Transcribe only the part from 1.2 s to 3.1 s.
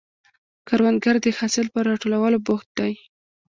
د حاصل پر راټولولو بوخت دی